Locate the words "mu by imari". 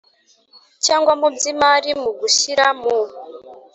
1.19-1.91